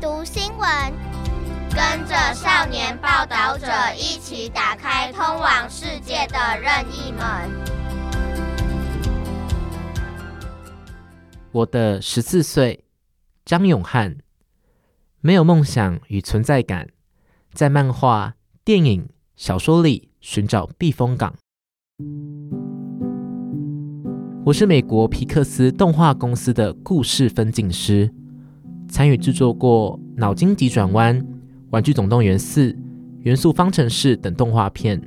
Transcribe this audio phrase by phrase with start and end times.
[0.00, 0.68] 读新闻，
[1.70, 7.50] 跟着少年报道者一起打开通往世界的任意门。
[11.50, 12.84] 我的十四岁，
[13.44, 14.18] 张永汉，
[15.20, 16.90] 没有梦想与存在感，
[17.52, 18.34] 在漫画、
[18.64, 21.34] 电影、小说里寻找避风港。
[24.44, 28.14] 我是美国皮克斯动画公司的故事分镜师，
[28.88, 31.20] 参与制作过《脑筋急转弯》
[31.70, 32.72] 《玩具总动员四》
[33.20, 35.00] 《元素方程式》等动画片。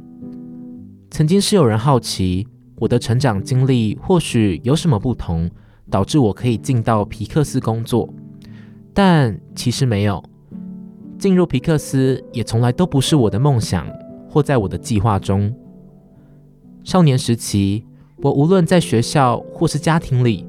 [1.09, 5.49] 曾经是有人好奇我的成长经历或许有什么不同，
[5.89, 8.07] 导致我可以进到皮克斯工作，
[8.93, 10.23] 但其实没有。
[11.17, 13.85] 进入皮克斯也从来都不是我的梦想，
[14.29, 15.53] 或在我的计划中。
[16.83, 17.83] 少年时期，
[18.17, 20.45] 我无论在学校或是家庭里，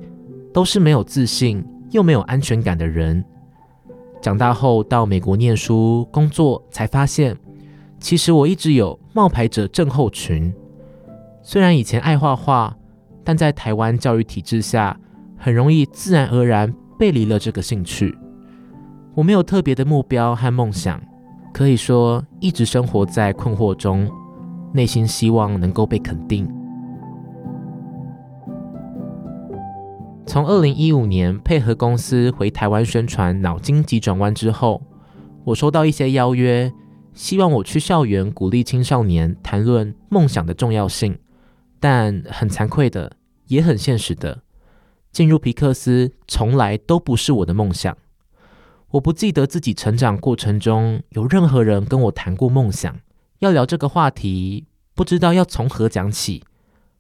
[0.53, 3.25] 都是没有自信又没有安全感的人。
[4.21, 7.37] 长大后到美国念书工作，才发现
[8.01, 10.53] 其实我一直有冒牌者症候群。
[11.43, 12.77] 虽然以前爱画画，
[13.25, 14.99] 但在台湾教育体制下，
[15.37, 18.17] 很容易自然而然背离了这个兴趣。
[19.15, 21.03] 我没有特别的目标和梦想，
[21.53, 24.09] 可以说一直生活在困惑中，
[24.73, 26.49] 内心希望能够被肯定。
[30.25, 34.81] 从二零一五年配合公司回台湾宣传《脑筋急转弯》之后，
[35.45, 36.73] 我收到一些邀约，
[37.13, 41.19] 希望我去校园鼓励青少年谈论梦想的重要性。
[41.79, 43.17] 但很惭愧的，
[43.49, 44.43] 也很现实的，
[45.11, 47.99] 进入皮克斯从来都不是我的梦想。
[48.93, 53.01] 我不记得自己成长过程中有任何人跟我谈过梦想。
[53.41, 56.45] 要聊这个话题，不知道要从何讲起。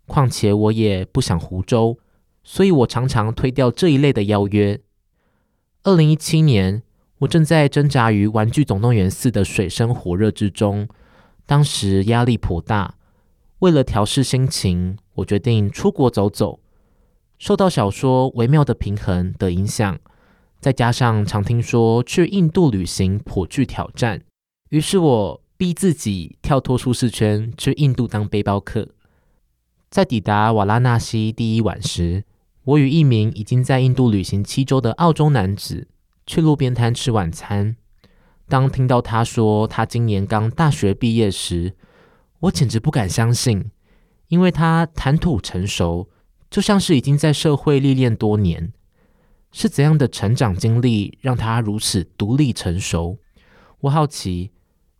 [0.06, 1.96] 况且我也不想胡诌。
[2.44, 4.80] 所以我常常推掉这一类的邀约。
[5.84, 6.82] 二零一七年，
[7.18, 10.88] 我正在挣扎于《玩具总动员四》的水深火热之中，
[11.46, 12.96] 当时压力颇大。
[13.60, 16.60] 为了调适心情，我决定出国走走。
[17.38, 19.98] 受到小说《微妙的平衡》的影响，
[20.60, 24.22] 再加上常听说去印度旅行颇具挑战，
[24.70, 28.88] 于是我逼自己跳脱舒适圈，去印度当背包客。
[29.90, 32.24] 在抵达瓦拉纳西第一晚时，
[32.64, 35.88] 我与一名已经在印度旅行七周的澳洲男子
[36.26, 37.76] 去路边摊吃晚餐。
[38.48, 41.74] 当听到他说他今年刚大学毕业时，
[42.40, 43.70] 我简直不敢相信，
[44.28, 46.08] 因为他谈吐成熟，
[46.50, 48.72] 就像是已经在社会历练多年。
[49.50, 53.18] 是怎样的成长经历让他如此独立成熟？
[53.80, 54.50] 我好奇，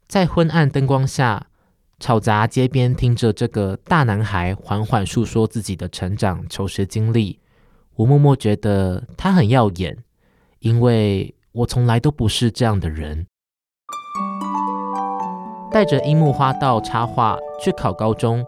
[0.09, 1.47] 在昏暗灯光下，
[2.01, 7.39] 吵杂街边听着这个大男孩缓缓诉说自己的成长求学经历。
[7.97, 9.99] 我默默觉得他很耀眼，
[10.61, 13.27] 因为我从来都不是这样的人。
[15.71, 18.43] 带着樱木花道插画去考高中，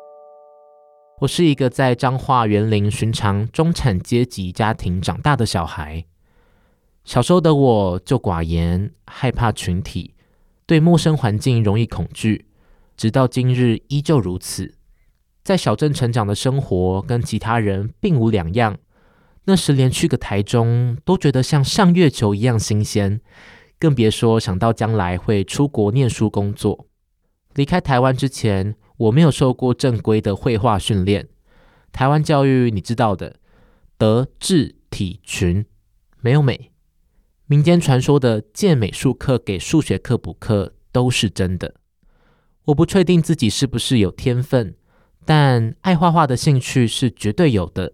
[1.21, 6.07] 我是一个在彰化园林寻常中产阶级家庭长大的小孩。
[7.05, 10.15] 小时候的我就寡言，害怕群体，
[10.65, 12.47] 对陌生环境容易恐惧，
[12.97, 14.77] 直到今日依旧如此。
[15.43, 18.79] 在小镇成长的生活跟其他人并无两样。
[19.47, 23.21] 那时连去个台中都觉得像上月球一样新鲜，
[23.79, 26.87] 更别说想到将来会出国念书工作。
[27.55, 31.29] 离开台湾之前，我没有受过正规的绘画训练。
[31.93, 33.37] 台湾教育你知道的，
[33.99, 35.65] 德智体群
[36.21, 36.73] 没有美。
[37.47, 41.75] 民间传说的借美术课给数学课补课都是真的。
[42.65, 44.75] 我不确定自己是不是有天分，
[45.27, 47.93] 但爱画画的兴趣是绝对有的。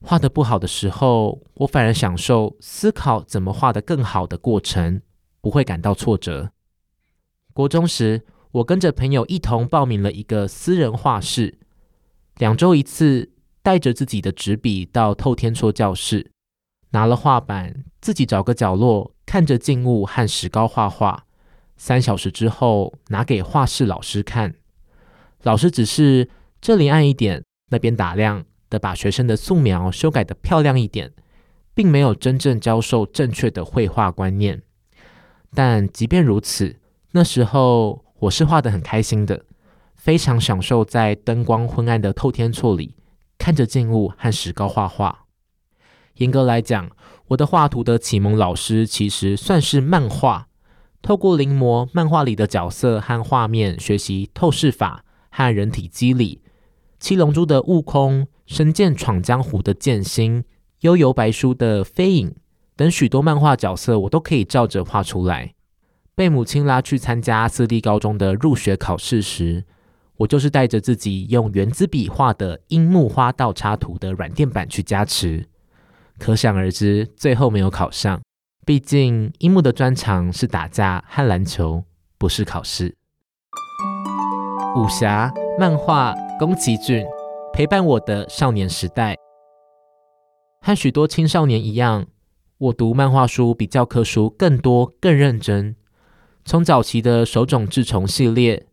[0.00, 5.02] 画得不好的时候，我反而享受思考怎么画得更好的过程，
[5.40, 6.52] 不会感到挫折。
[7.52, 11.58] 国中时，我跟着朋友一同报名了一个私人画室，
[12.36, 13.32] 两周一次，
[13.62, 16.30] 带着自己的纸笔到透天厝教室，
[16.90, 21.24] 拿了画板，自己找个角落，看着静物和石膏画画。
[21.76, 24.54] 三小时之后，拿给画室老师看，
[25.42, 26.30] 老师只是
[26.60, 28.44] 这里暗一点，那边打亮。
[28.70, 31.12] 的把学生的素描修改的漂亮一点，
[31.74, 34.62] 并没有真正教授正确的绘画观念。
[35.54, 36.76] 但即便如此，
[37.12, 39.44] 那时候我是画得很开心的，
[39.96, 42.94] 非常享受在灯光昏暗的透天厝里
[43.38, 45.24] 看着静物和石膏画画。
[46.16, 46.90] 严格来讲，
[47.28, 50.48] 我的画图的启蒙老师其实算是漫画，
[51.00, 56.42] 透过临摹漫画里的角色和画面，学习透视法和人体肌理。
[56.98, 58.26] 七龙珠的悟空。
[58.48, 60.42] 神剑闯江湖的剑心，
[60.80, 62.34] 悠游白书的飞影，
[62.74, 65.52] 等许多漫画角色我都可以照着画出来。
[66.14, 69.66] 被母亲拉去参加私立高中的入学考试时，
[70.16, 75.46] 我就是带着自己用原子笔画的樱木花道插图的软垫板去加持，
[76.18, 78.18] 可想而知，最后没有考上。
[78.64, 81.84] 毕竟樱木的专长是打架和篮球，
[82.16, 82.96] 不是考试。
[84.74, 87.04] 武侠漫画，宫崎骏
[87.58, 89.16] 陪伴我的少年时代，
[90.60, 92.06] 和许多青少年一样，
[92.56, 95.74] 我读漫画书比教科书更多、更认真。
[96.44, 98.68] 从早期的手冢治虫系列、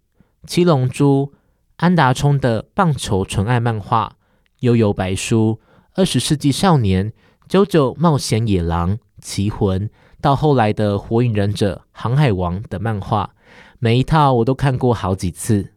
[0.45, 1.33] 七龙珠、
[1.77, 4.17] 安达充的棒球纯爱漫画、
[4.59, 5.59] 悠悠白书、
[5.95, 7.11] 二十世纪少年、
[7.49, 8.99] 九九冒险野狼。
[9.19, 9.89] 棋魂
[10.21, 13.33] 到后来的火影忍者、航海王的漫画，
[13.79, 15.71] 每一套我都看过好几次。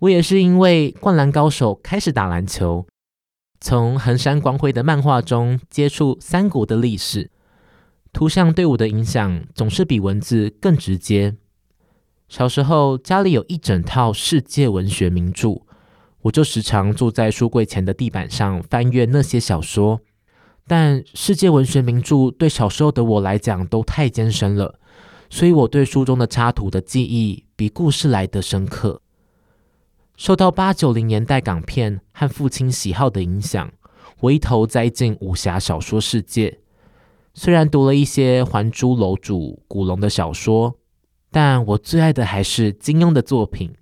[0.00, 2.86] 我也是因为灌篮高手开始打篮球，
[3.60, 7.30] 从横山光辉的漫画中接触三国的历史，
[8.12, 11.36] 图像对我的影响总是比文字更直接。
[12.28, 15.62] 小时候家里有一整套世界文学名著，
[16.22, 20.00] 我就时常坐在书柜前的地板上翻阅那些小说。
[20.66, 24.80] 但世界文学名著对小时候的我来讲都太艰深了，
[25.30, 29.02] 所以我对书中的插图的记忆比故事来得深刻。
[30.16, 33.72] 受到八九零年代港片和父亲喜好的影响，
[34.20, 36.60] 我一头栽进武侠小说世界。
[37.34, 40.78] 虽然读了一些《还珠楼主》古龙的小说，
[41.32, 43.74] 但我最爱的还是金庸的作品，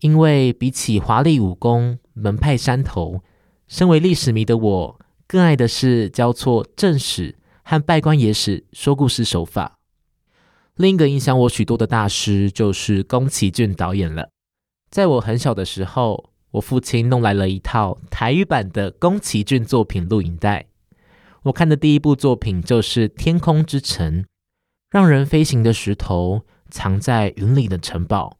[0.00, 3.22] 因为比起华丽武功、门派山头，
[3.66, 5.00] 身为历史迷的我。
[5.26, 9.78] 更爱的是交错正史和稗官野史说故事手法。
[10.76, 14.30] 另一个影响我许多的大师就是宫崎骏导演了。
[14.90, 20.66] 在我很小的时候，我父亲弄来了一套台语版的宫崎骏作品录影带。
[21.42, 24.22] 我看的第一部作品就是《天空之城》，
[24.90, 28.38] 让人飞行的石头，藏在云里的城堡，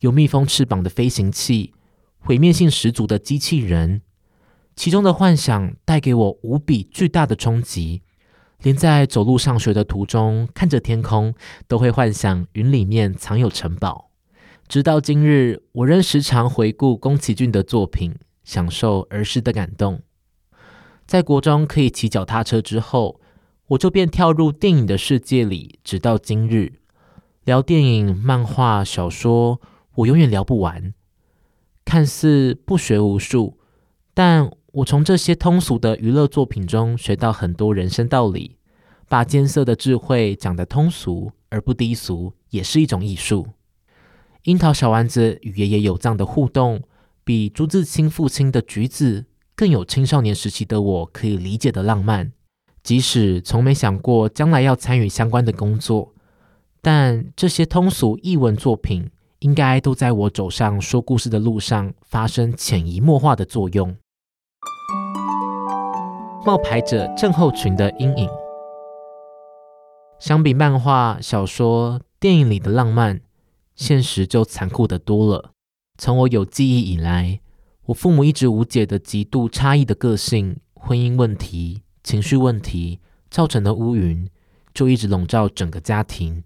[0.00, 1.72] 有蜜蜂翅膀的飞行器，
[2.18, 4.02] 毁灭性十足的机器人。
[4.76, 8.02] 其中的幻想带给我无比巨大的冲击，
[8.60, 11.34] 连在走路上学的途中，看着天空，
[11.66, 14.05] 都会幻想云里面藏有城堡。
[14.68, 20.02] 直到今日，我仍时常回顾宫崎骏的作品，享受儿时的感动。
[21.06, 23.20] 在国中可以骑脚踏车之后，
[23.68, 26.80] 我就便跳入电影的世界里，直到今日，
[27.44, 29.60] 聊电影、漫画、小说，
[29.94, 30.92] 我永远聊不完。
[31.84, 33.58] 看似不学无术，
[34.14, 38.56] 但我从这些通俗的娱乐作品中学到很多人生道理，
[39.08, 43.46] 把艰涩的智慧讲得通俗而不低俗，也是一种艺术。
[44.46, 46.80] 樱桃小丸子与爷爷有藏的互动，
[47.24, 49.24] 比朱自清父亲的橘子
[49.56, 52.30] 更有青少年时期的我可以理解的浪漫。
[52.84, 56.14] 即使从没想过将来要参与相关的工作，
[56.80, 59.10] 但这些通俗译文作品
[59.40, 63.96] 应该都在我走上说故事的路上发生潜移默化的作用。
[66.44, 68.30] 冒牌者症候群的阴影。
[70.20, 73.20] 相比漫画、小说、电影里的浪漫，
[73.76, 75.52] 现实就残酷的多了。
[75.96, 77.40] 从我有记忆以来，
[77.84, 82.98] 我父母一直无解的极度差异的个性、婚姻问题、情绪问题
[83.30, 84.28] 造成的乌云，
[84.74, 86.42] 就一直笼罩整个家庭，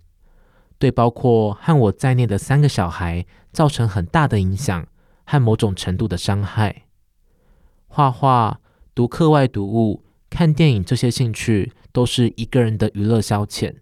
[0.78, 4.86] 对包括和我在内的三个小孩造成很大的影响
[5.24, 6.84] 和某种程度的伤害。
[7.86, 8.60] 画画。
[8.92, 13.76] 读课外读物、看电影这些兴趣都是一个人的娱乐消遣，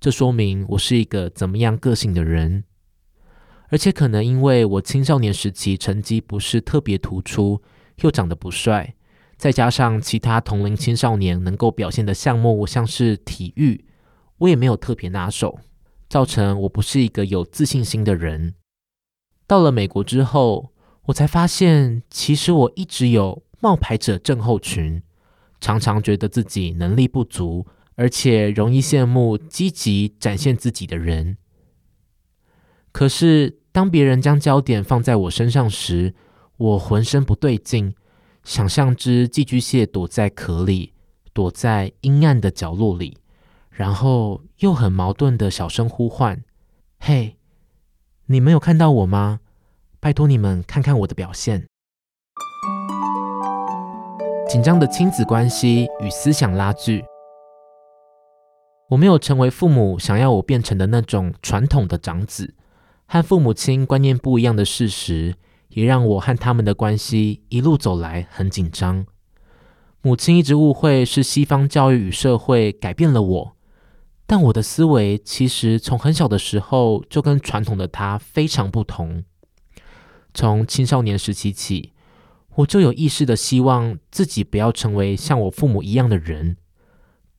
[0.00, 2.64] 这说明我是一个怎么样个性的人。
[3.68, 7.62] 而且可能因为我青少年时期成绩不是特别突出，
[8.02, 8.94] 又长得不帅，
[9.36, 13.84] 再加上其他同龄青少年能够表现的项目像是体育，
[14.38, 15.58] 我也没有特别拿手，
[16.08, 18.54] 造成我不是一个有自信心的人。
[19.46, 20.72] 到了美国之后，
[21.06, 23.42] 我才发现其实我一直有。
[23.60, 25.02] 冒牌者症候群，
[25.60, 31.38] 常常觉得自己能力不足，而且容易羡慕积极展现自己的人。
[32.98, 36.16] 可是，当别人将焦点放在我身上时，
[36.56, 37.94] 我浑身不对劲，
[38.42, 40.94] 想像只寄居蟹躲在壳里，
[41.32, 43.16] 躲在阴暗的角落里，
[43.70, 46.42] 然后又很矛盾的小声呼唤
[46.98, 47.36] ：“嘿，
[48.26, 49.38] 你们有看到我吗？
[50.00, 51.68] 拜托你们看看我的表现。”
[54.50, 57.04] 紧张的亲子关系与思想拉锯，
[58.90, 62.56] 我没有成为父母想要我变成的那种传统的长子，
[63.10, 65.34] 和父母亲观念不一样的事实，
[65.70, 69.06] 也让我和他们的关系一路走来很紧张。
[70.02, 73.56] 母亲一直误会是西方教育与社会改变了我，
[74.26, 79.24] 但我的思维其实从很小的时候就跟传统的她非常不同。
[80.34, 81.94] 从青少年时期起，
[82.56, 86.58] 我就有意识的希望自己不要成为像我父母一样的人，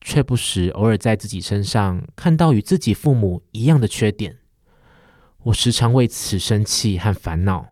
[0.02, 4.39] 却不时偶尔在自己身上看到与自己父母一样的缺点。
[5.44, 7.68] 我时常为此生气和烦恼。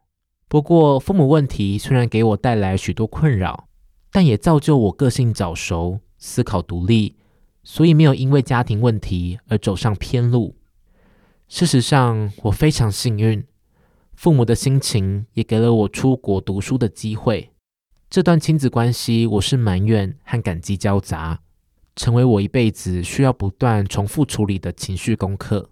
[0.47, 3.67] 不过，父母问题虽然给我带来许多困扰，
[4.11, 7.17] 但也造就我个性早熟、思考独立，
[7.63, 10.55] 所以没有因为家庭问题而走上偏路。
[11.49, 13.43] 事实上，我非常幸运，
[14.13, 17.51] 父母的心情也给了我出国读书的机会。
[18.09, 21.41] 这段亲子关系，我是埋怨和感激交杂，
[21.97, 25.69] 成为我一辈子需要不断重复处理的情绪功课。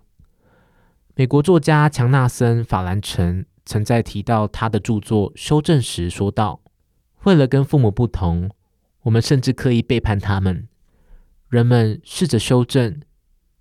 [1.18, 6.60] 美国作家强纳森·法兰城曾在提到他的著作《修正》时说道
[7.24, 8.52] ：“为了跟父母不同，
[9.04, 10.68] 我们甚至刻意背叛他们。
[11.48, 13.00] 人们试着修正，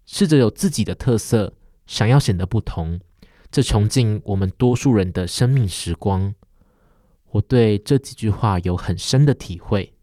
[0.04, 1.54] 试着有自己的特色，
[1.86, 2.98] 想要显得不同，
[3.52, 6.34] 这穷尽我们多数人的生命时光。”
[7.30, 9.94] 我对这几句话有很深的体会。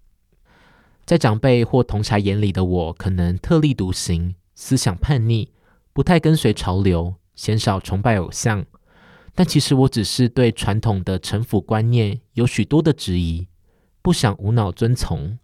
[1.03, 5.49] 在长辈或同侪眼里的我，可能特立独行，思想叛逆，
[5.91, 7.15] 不太跟随潮流。
[7.35, 8.65] 鲜少崇拜偶像，
[9.33, 13.47] 但其实我只是对传统的臣服观念有许多的质疑，
[14.01, 15.39] 不想无脑遵从。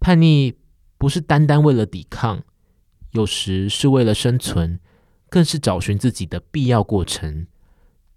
[0.00, 0.54] 叛逆
[0.96, 2.42] 不是单单为了抵抗，
[3.12, 4.80] 有时是为了生存，
[5.28, 7.46] 更是找寻自己的必要过程。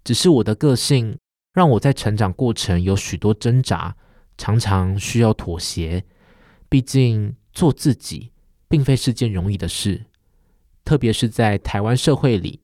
[0.02, 1.18] 只是我的个性
[1.52, 3.96] 让我在成长过程有许多挣扎，
[4.36, 6.04] 常常需要妥协。
[6.68, 8.32] 毕竟做自己
[8.66, 10.06] 并非是件容易的事。
[10.84, 12.60] 特别是在台湾社会里，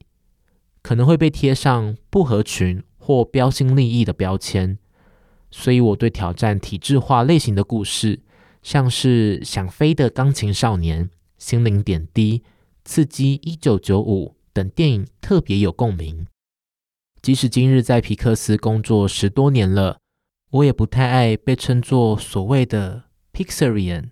[0.81, 4.77] 可能会被贴上不合群或标新立异的标签，
[5.49, 8.21] 所以我对挑战体制化类型的故事，
[8.61, 11.05] 像是《想飞的钢琴少年》、
[11.37, 12.39] 《心灵点滴》、
[12.85, 16.27] 《刺激一九九五》等电影特别有共鸣。
[17.21, 19.97] 即使今日在皮克斯工作十多年了，
[20.51, 24.09] 我也不太爱被称作所谓的 Pixarian。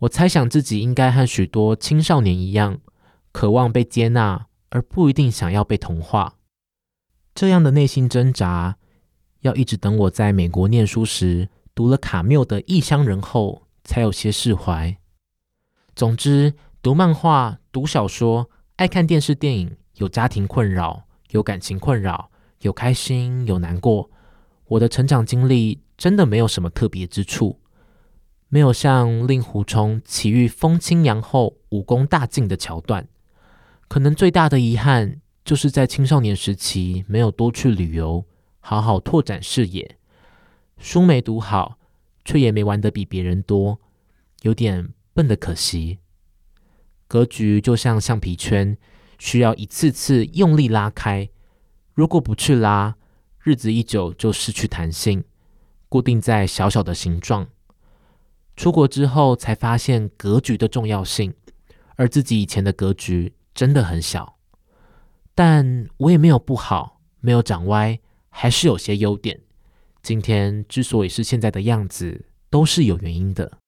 [0.00, 2.80] 我猜想自己应该和许多青少年一样。
[3.34, 6.36] 渴望被接纳，而不一定想要被同化。
[7.34, 8.76] 这样的内心挣扎，
[9.40, 14.96] 要一直等我在美国念书时，读了卡缪的《异乡人》后，才有些释怀。
[15.96, 24.08] 总之，读漫画、读小说、爱看电视电影，有家庭困扰，有感情困扰，有开心，有难过。
[24.66, 27.60] 我的成长经历真的没有什么特别之处。
[28.48, 33.08] 没有像令狐冲奇遇风清扬后武功大进的桥段。
[33.94, 38.26] 可能最大的遗憾，就是在青少年时期没有多去旅游，
[38.58, 39.96] 好好拓展视野。
[40.78, 41.78] 书没读好，
[42.24, 43.78] 却也没玩得比别人多，
[44.42, 46.00] 有点笨的可惜。
[47.06, 48.76] 格局就像橡皮圈，
[49.20, 51.28] 需要一次次用力拉开。
[51.92, 52.96] 如果不去拉，
[53.44, 55.22] 日子一久就失去弹性，
[55.88, 57.46] 固定在小小的形状。
[58.56, 61.32] 出国之后才发现格局的重要性，
[61.94, 63.34] 而自己以前的格局。
[63.54, 64.36] 真的很小，
[65.34, 69.40] 但我也没有不好，没有长歪，还是有些优点。
[70.02, 73.58] 今天之所以是现在的样子，都是有原因的。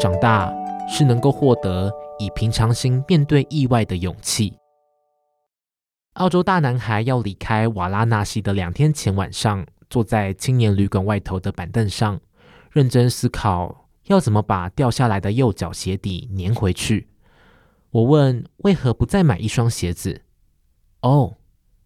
[0.00, 0.52] 长大
[0.88, 4.52] 是能够获得以平常心面对意外的勇气。
[6.14, 12.20] 澳洲大男孩要离开瓦拉纳西的两天前晚上，坐在青年旅馆外头的板凳上，
[12.72, 13.83] 认真思考。
[14.04, 17.08] 要怎么把掉下来的右脚鞋底粘回去？
[17.90, 20.22] 我问：为何不再买一双鞋子？
[21.00, 21.36] 哦，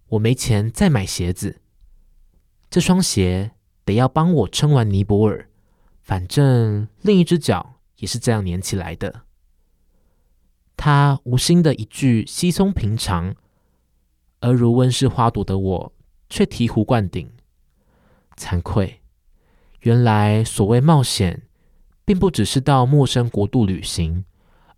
[0.09, 1.61] 我没钱再买鞋子。
[2.71, 3.53] 这双鞋
[3.85, 5.49] 得要帮我撑完尼泊尔，
[6.01, 9.23] 反正另一只脚也是这样粘起来的。
[10.77, 13.35] 他无心的一句稀松平常，
[14.41, 15.93] 而如温室花朵的我
[16.29, 17.33] 却醍醐灌顶。
[18.37, 19.03] 惭愧，
[19.81, 21.48] 原来所谓冒险。
[22.09, 24.25] 并不只是到陌生国度旅行，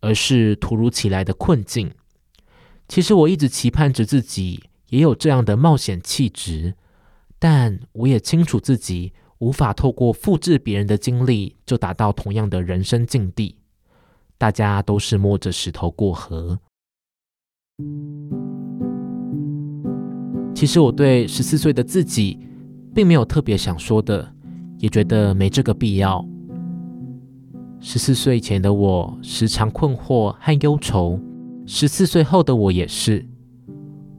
[0.00, 1.92] 而是突如其来的困境。
[2.88, 6.74] 其实我一直期盼着自己也有这样的冒险气质，
[7.38, 13.58] 但我也清楚自己无法透过复制别人的经历就达到同样的人生境地。
[14.36, 16.58] 大家都是摸着石头过河。
[20.52, 22.40] 其实我对十四岁的自己
[22.92, 24.34] 并没有特别想说的，
[24.80, 26.26] 也觉得没这个必要。
[27.82, 31.18] 十四岁前的我时常困惑和忧愁，
[31.64, 33.26] 十四岁后的我也是。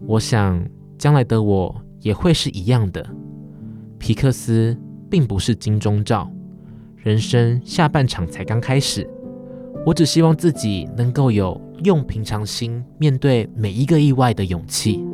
[0.07, 3.07] 我想将来的我也会是一样的。
[3.99, 4.75] 皮克斯
[5.11, 6.29] 并不是金钟罩，
[6.97, 9.07] 人生下半场才刚开始。
[9.85, 15.05] 我只希望自己能够有用平常心面对每一个意外的勇气。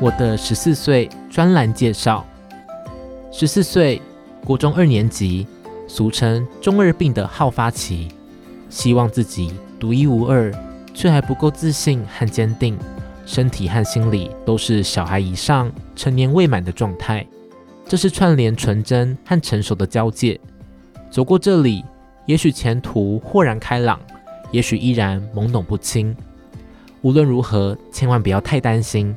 [0.00, 2.24] 我的十四岁专栏介绍：
[3.32, 4.00] 十四岁，
[4.44, 5.44] 国中二年级，
[5.88, 8.06] 俗称中二病的好发期，
[8.70, 10.54] 希望自己独一无二，
[10.94, 12.78] 却还不够自信和坚定。
[13.26, 17.26] 身体和心理都是小孩以上、成年未满的状态，
[17.84, 20.38] 这是串联纯真和成熟的交界。
[21.10, 21.84] 走过这里，
[22.24, 23.98] 也许前途豁然开朗，
[24.52, 26.16] 也许依然懵懂不清。
[27.02, 29.14] 无论如何，千万不要太担心，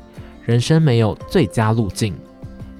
[0.51, 2.13] 人生没有最佳路径。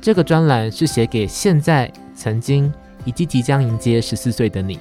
[0.02, 2.70] 这个专栏是写给现在、曾经
[3.06, 4.78] 以及即将迎接十四岁的你。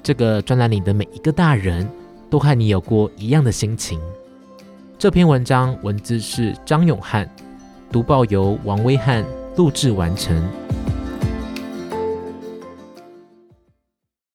[0.00, 1.90] 这个专栏里的每一个大人
[2.30, 4.00] 都和你有过一样的心情。
[4.96, 7.28] 这篇文章文字是张永汉，
[7.90, 9.24] 读报由王威汉
[9.56, 10.40] 录制完成。